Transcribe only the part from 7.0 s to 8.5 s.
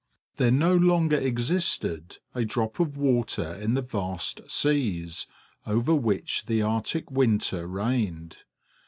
winter reigned.